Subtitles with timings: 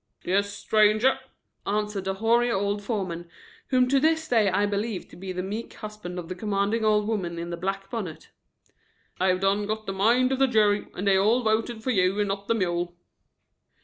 [0.23, 1.19] "Yes, stranger,"
[1.67, 3.29] answered the hoary old foreman,
[3.67, 7.07] whom to this day I believe to be the meek husband of the commanding old
[7.07, 8.31] woman in the black bonnet.
[9.19, 12.17] "I have done got the mind of the jury and they all voted fer you
[12.17, 12.95] and not the mule."